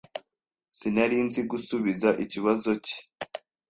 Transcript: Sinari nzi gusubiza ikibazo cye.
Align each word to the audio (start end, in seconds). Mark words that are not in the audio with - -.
Sinari 0.77 1.17
nzi 1.27 1.41
gusubiza 1.51 2.09
ikibazo 2.23 2.69
cye. 2.85 2.97